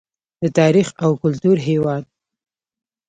د 0.41 0.43
تاریخ 0.59 0.87
او 1.03 1.11
کلتور 1.23 1.57
هیواد. 1.67 2.03